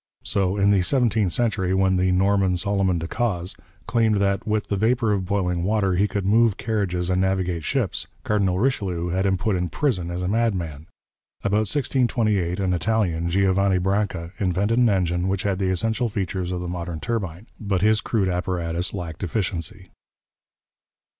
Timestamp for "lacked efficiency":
18.95-19.91